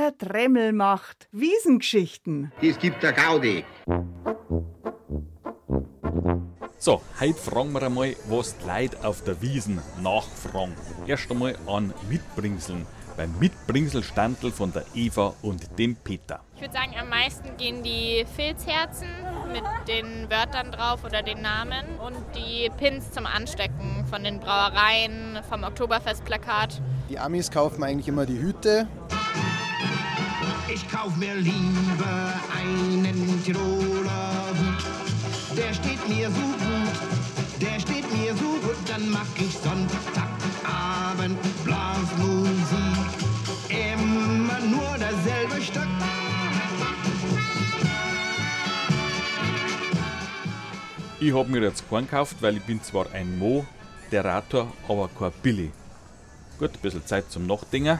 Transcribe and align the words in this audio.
Der 0.00 0.12
Dremmel 0.12 0.72
macht 0.72 1.28
Wiesengeschichten. 1.30 2.50
Es 2.62 2.78
gibt 2.78 3.02
der 3.02 3.12
Gaudi. 3.12 3.66
So, 6.78 7.02
heute 7.20 7.34
fragen 7.34 7.70
wir 7.72 7.82
einmal, 7.82 8.16
was 8.30 8.56
die 8.56 8.66
Leute 8.66 9.06
auf 9.06 9.22
der 9.24 9.42
Wiesen 9.42 9.78
nachfragen. 10.02 10.74
Erst 11.06 11.30
einmal 11.30 11.54
an 11.66 11.92
Mitbringseln. 12.08 12.86
Beim 13.18 13.38
Mitbringselstandel 13.38 14.50
von 14.52 14.72
der 14.72 14.86
Eva 14.94 15.34
und 15.42 15.78
dem 15.78 15.96
Peter. 15.96 16.40
Ich 16.54 16.62
würde 16.62 16.72
sagen, 16.72 16.94
am 16.98 17.10
meisten 17.10 17.54
gehen 17.58 17.82
die 17.82 18.24
Filzherzen 18.36 19.08
mit 19.52 19.64
den 19.86 20.30
Wörtern 20.30 20.72
drauf 20.72 21.04
oder 21.04 21.22
den 21.22 21.42
Namen 21.42 21.84
und 21.98 22.16
die 22.34 22.70
Pins 22.78 23.10
zum 23.12 23.26
Anstecken 23.26 24.06
von 24.08 24.24
den 24.24 24.40
Brauereien, 24.40 25.40
vom 25.50 25.62
Oktoberfestplakat. 25.62 26.80
Die 27.10 27.18
Amis 27.18 27.50
kaufen 27.50 27.82
eigentlich 27.84 28.08
immer 28.08 28.24
die 28.24 28.40
Hüte. 28.40 28.88
Ich 30.82 30.88
kauf 30.88 31.14
mir 31.16 31.34
lieber 31.34 32.32
einen 32.56 33.42
Tiroler 33.44 34.46
Hut. 34.58 35.56
Der 35.56 35.74
steht 35.74 36.08
mir 36.08 36.30
so 36.30 36.40
gut, 36.40 37.60
der 37.60 37.80
steht 37.80 38.10
mir 38.12 38.34
so 38.34 38.48
gut. 38.66 38.76
Dann 38.86 39.10
mach 39.10 39.26
ich 39.36 39.52
Sonntagabend 39.58 41.38
Blasmusik. 41.64 42.78
Immer 43.68 44.60
nur 44.60 44.96
derselbe 44.96 45.60
Stück. 45.60 45.88
Ich 51.20 51.34
habe 51.34 51.50
mir 51.50 51.60
jetzt 51.60 51.88
keinen 51.90 52.06
gekauft, 52.06 52.36
weil 52.40 52.56
ich 52.56 52.62
bin 52.62 52.82
zwar 52.82 53.12
ein 53.12 53.38
Moderator, 53.38 54.72
aber 54.88 55.10
kein 55.18 55.32
Billy. 55.42 55.72
Gut, 56.58 56.70
ein 56.72 56.80
bisschen 56.80 57.04
Zeit 57.04 57.30
zum 57.30 57.46
Nachdenken. 57.46 57.98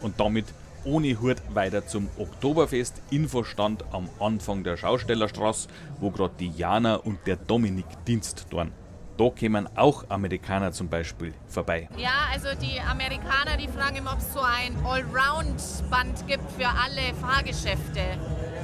Und 0.00 0.18
damit 0.18 0.46
ohne 0.84 1.20
Hut 1.20 1.36
weiter 1.52 1.86
zum 1.86 2.08
Oktoberfest 2.18 3.02
Infostand 3.10 3.84
am 3.92 4.08
Anfang 4.20 4.64
der 4.64 4.76
Schaustellerstraße, 4.76 5.68
wo 6.00 6.10
gerade 6.10 6.34
die 6.38 6.50
Jana 6.50 6.96
und 6.96 7.18
der 7.26 7.36
Dominik 7.36 7.86
Dienst 8.06 8.46
tun. 8.50 8.72
Da 9.16 9.30
kämen 9.30 9.68
auch 9.76 10.04
Amerikaner 10.08 10.72
zum 10.72 10.88
Beispiel 10.88 11.34
vorbei. 11.46 11.88
Ja, 11.96 12.28
also 12.32 12.48
die 12.60 12.80
Amerikaner, 12.80 13.56
die 13.56 13.68
fragen 13.68 13.96
immer, 13.96 14.12
ob 14.12 14.18
es 14.18 14.32
so 14.32 14.40
ein 14.40 14.74
Allround-Band 14.84 16.26
gibt 16.26 16.50
für 16.50 16.66
alle 16.66 17.14
Fahrgeschäfte. 17.20 18.18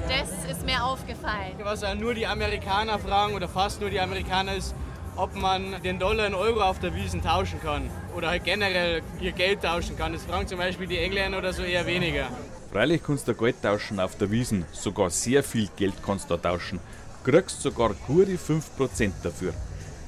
Das 0.09 0.51
ist 0.51 0.67
mir 0.67 0.85
aufgefallen. 0.85 1.53
Was 1.63 1.83
ja 1.83 1.95
nur 1.95 2.15
die 2.15 2.27
Amerikaner 2.27 2.99
fragen 2.99 3.35
oder 3.35 3.49
fast 3.49 3.81
nur 3.81 3.91
die 3.91 4.01
Amerikaner 4.01 4.57
ist, 4.57 4.75
ob 5.21 5.35
man 5.35 5.83
den 5.83 5.99
Dollar 5.99 6.27
in 6.27 6.35
Euro 6.35 6.63
auf 6.63 6.79
der 6.79 6.95
Wiesen 6.95 7.23
tauschen 7.23 7.61
kann 7.61 7.91
oder 8.17 8.29
halt 8.29 8.45
generell 8.45 9.03
ihr 9.21 9.33
Geld 9.33 9.63
tauschen 9.63 9.97
kann. 9.99 10.15
Das 10.15 10.23
fragen 10.23 10.47
zum 10.49 10.57
Beispiel 10.57 10.87
die 10.87 10.97
Engländer 10.97 11.39
oder 11.39 11.53
so 11.53 11.63
eher 11.63 11.85
weniger. 11.85 12.29
Freilich 12.73 13.03
kannst 13.03 13.29
du 13.29 13.35
Geld 13.35 13.63
tauschen 13.63 14.01
auf 14.01 14.17
der 14.17 14.31
Wiesen, 14.31 14.65
sogar 14.73 15.11
sehr 15.11 15.43
viel 15.43 15.69
Geld 15.77 15.95
kannst 16.05 16.31
du 16.31 16.37
da 16.37 16.51
tauschen. 16.51 16.81
Kriegst 17.23 17.61
sogar 17.61 17.91
gute 18.07 18.37
5% 18.37 19.13
dafür. 19.23 19.53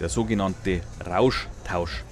Der 0.01 0.09
sogenannte 0.09 0.81
Rauschtausch. 1.07 2.05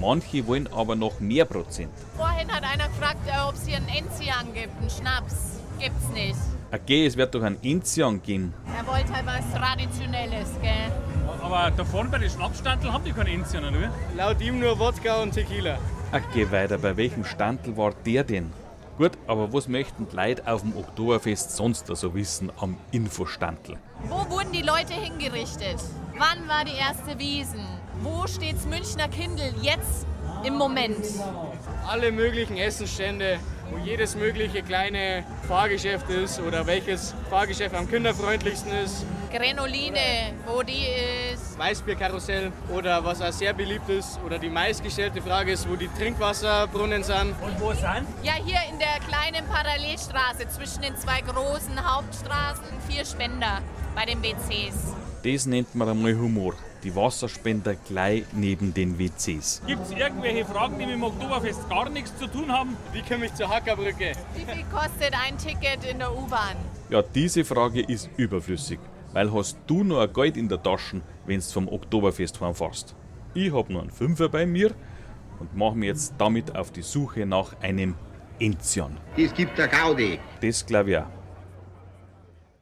Manche 0.00 0.46
wollen 0.46 0.66
aber 0.72 0.96
noch 0.96 1.20
mehr 1.20 1.44
Prozent. 1.44 1.92
Vorhin 2.16 2.50
hat 2.50 2.64
einer 2.64 2.88
gefragt, 2.88 3.20
äh, 3.26 3.48
ob 3.48 3.54
es 3.54 3.66
hier 3.66 3.76
einen 3.76 3.88
Enzian 3.88 4.54
gibt, 4.54 4.78
einen 4.80 4.90
Schnaps. 4.90 5.60
Gibt's 5.78 6.08
nicht. 6.14 6.36
Okay, 6.72 7.06
es 7.06 7.16
wird 7.16 7.34
doch 7.34 7.42
ein 7.42 7.58
Enzian 7.62 8.22
gehen. 8.22 8.52
Er 8.76 8.86
wollte 8.86 9.12
halt 9.14 9.26
was 9.26 9.44
Traditionelles, 9.52 10.48
gell? 10.60 10.90
Aber 11.46 11.70
da 11.70 11.84
vorne 11.84 12.10
bei 12.10 12.18
den 12.18 12.28
Schnapsstandel 12.28 12.92
haben 12.92 13.04
die 13.04 13.12
keine 13.12 13.30
Enzian, 13.30 13.64
oder? 13.64 13.88
Laut 14.16 14.40
ihm 14.40 14.58
nur 14.58 14.76
Wodka 14.80 15.22
und 15.22 15.30
Tequila. 15.30 15.78
Ach, 16.10 16.20
geh 16.34 16.50
weiter, 16.50 16.76
bei 16.76 16.96
welchem 16.96 17.24
Standel 17.24 17.76
war 17.76 17.92
der 18.04 18.24
denn? 18.24 18.52
Gut, 18.98 19.12
aber 19.28 19.52
was 19.52 19.68
möchten 19.68 20.08
die 20.10 20.16
Leute 20.16 20.42
auf 20.44 20.62
dem 20.62 20.76
Oktoberfest 20.76 21.54
sonst 21.54 21.86
so 21.86 22.14
wissen 22.14 22.50
am 22.58 22.76
Infostandel? 22.90 23.76
Wo 24.08 24.28
wurden 24.28 24.50
die 24.50 24.62
Leute 24.62 24.94
hingerichtet? 24.94 25.76
Wann 26.18 26.48
war 26.48 26.64
die 26.64 26.76
erste 26.76 27.16
Wiesen? 27.16 27.64
Wo 28.02 28.26
steht's 28.26 28.66
Münchner 28.66 29.06
Kindl 29.06 29.54
jetzt 29.62 30.04
im 30.42 30.54
Moment? 30.54 31.06
Alle 31.86 32.10
möglichen 32.10 32.56
Essensstände, 32.56 33.38
wo 33.70 33.78
jedes 33.78 34.14
mögliche 34.14 34.62
kleine 34.62 35.24
Fahrgeschäft 35.48 36.08
ist 36.10 36.40
oder 36.40 36.66
welches 36.66 37.14
Fahrgeschäft 37.30 37.74
am 37.74 37.88
kinderfreundlichsten 37.88 38.72
ist. 38.72 39.04
Grenoline, 39.30 40.34
wo 40.46 40.62
die 40.62 40.86
ist. 41.32 41.58
Weißbierkarussell 41.58 42.52
oder 42.72 43.04
was 43.04 43.20
auch 43.20 43.32
sehr 43.32 43.52
beliebt 43.52 43.88
ist 43.88 44.18
oder 44.24 44.38
die 44.38 44.48
meistgestellte 44.48 45.20
Frage 45.20 45.52
ist, 45.52 45.68
wo 45.68 45.76
die 45.76 45.88
Trinkwasserbrunnen 45.88 47.02
sind. 47.02 47.34
Und 47.42 47.60
wo 47.60 47.70
sind? 47.72 48.06
Ja, 48.22 48.34
hier 48.34 48.60
in 48.70 48.78
der 48.78 49.00
kleinen 49.08 49.46
Parallelstraße 49.46 50.48
zwischen 50.48 50.82
den 50.82 50.96
zwei 50.96 51.20
großen 51.20 51.82
Hauptstraßen, 51.84 52.64
vier 52.88 53.04
Spender 53.04 53.60
bei 53.94 54.04
den 54.04 54.22
WCs. 54.22 54.94
Das 55.26 55.44
nennt 55.44 55.74
man 55.74 55.88
einmal 55.88 56.16
Humor. 56.16 56.54
Die 56.84 56.94
Wasserspender 56.94 57.74
gleich 57.74 58.22
neben 58.32 58.72
den 58.72 58.96
WCs. 58.96 59.60
Gibt 59.66 59.82
es 59.82 59.90
irgendwelche 59.90 60.44
Fragen, 60.44 60.78
die 60.78 60.86
mit 60.86 60.94
dem 60.94 61.02
Oktoberfest 61.02 61.68
gar 61.68 61.90
nichts 61.90 62.16
zu 62.16 62.28
tun 62.28 62.52
haben? 62.52 62.76
Wie 62.92 63.02
komme 63.02 63.26
ich 63.26 63.34
zur 63.34 63.48
Hackerbrücke? 63.48 64.12
Wie 64.36 64.44
viel 64.44 64.64
kostet 64.70 65.12
ein 65.14 65.36
Ticket 65.36 65.84
in 65.90 65.98
der 65.98 66.16
U-Bahn? 66.16 66.54
Ja, 66.90 67.02
diese 67.02 67.44
Frage 67.44 67.82
ist 67.82 68.08
überflüssig. 68.16 68.78
Weil 69.14 69.32
hast 69.32 69.58
du 69.66 69.82
noch 69.82 69.98
ein 69.98 70.12
Geld 70.12 70.36
in 70.36 70.48
der 70.48 70.62
Tasche, 70.62 71.00
wenn 71.26 71.40
du 71.40 71.46
vom 71.46 71.66
Oktoberfest 71.66 72.40
heimfährst? 72.40 72.94
Ich 73.34 73.52
hab 73.52 73.68
nur 73.68 73.80
einen 73.80 73.90
Fünfer 73.90 74.28
bei 74.28 74.46
mir 74.46 74.70
und 75.40 75.56
mache 75.56 75.74
mich 75.74 75.88
jetzt 75.88 76.14
damit 76.18 76.54
auf 76.54 76.70
die 76.70 76.82
Suche 76.82 77.26
nach 77.26 77.60
einem 77.60 77.96
Enzian. 78.38 78.96
Es 79.16 79.34
gibt 79.34 79.58
der 79.58 79.66
Gaudi. 79.66 80.20
Das 80.40 80.64
glaube 80.64 80.90
ich 80.92 80.98
auch. 80.98 81.25